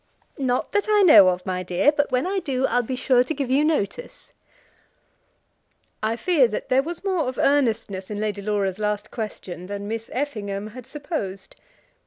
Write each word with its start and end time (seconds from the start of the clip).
"Not 0.39 0.71
that 0.71 0.89
I 0.89 1.03
know 1.03 1.27
of, 1.29 1.45
my 1.45 1.61
dear. 1.61 1.91
But 1.91 2.11
when 2.11 2.25
I 2.25 2.39
do, 2.39 2.65
I'll 2.65 2.81
be 2.81 2.95
sure 2.95 3.23
to 3.23 3.33
give 3.35 3.51
you 3.51 3.63
notice." 3.63 4.33
I 6.01 6.15
fear 6.15 6.47
that 6.47 6.69
there 6.69 6.81
was 6.81 7.03
more 7.03 7.25
of 7.25 7.37
earnestness 7.37 8.09
in 8.09 8.19
Lady 8.19 8.41
Laura's 8.41 8.79
last 8.79 9.11
question 9.11 9.67
than 9.67 9.87
Miss 9.87 10.09
Effingham 10.11 10.65
had 10.69 10.87
supposed. 10.87 11.55